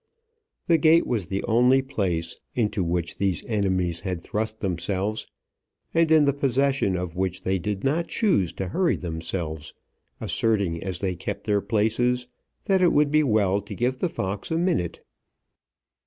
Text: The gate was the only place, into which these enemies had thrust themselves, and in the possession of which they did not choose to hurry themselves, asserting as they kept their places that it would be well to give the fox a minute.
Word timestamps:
The 0.65 0.79
gate 0.79 1.05
was 1.05 1.27
the 1.27 1.43
only 1.43 1.83
place, 1.83 2.35
into 2.55 2.83
which 2.83 3.17
these 3.17 3.45
enemies 3.45 3.99
had 3.99 4.19
thrust 4.19 4.59
themselves, 4.59 5.27
and 5.93 6.09
in 6.11 6.25
the 6.25 6.33
possession 6.33 6.97
of 6.97 7.15
which 7.15 7.43
they 7.43 7.59
did 7.59 7.83
not 7.83 8.07
choose 8.07 8.51
to 8.53 8.69
hurry 8.69 8.95
themselves, 8.95 9.75
asserting 10.19 10.83
as 10.83 11.01
they 11.01 11.15
kept 11.15 11.43
their 11.45 11.61
places 11.61 12.25
that 12.63 12.81
it 12.81 12.93
would 12.93 13.11
be 13.11 13.21
well 13.21 13.61
to 13.61 13.75
give 13.75 13.99
the 13.99 14.09
fox 14.09 14.49
a 14.49 14.57
minute. 14.57 15.05